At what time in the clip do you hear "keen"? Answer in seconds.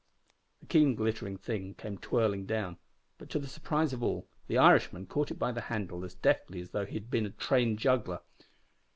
0.65-0.95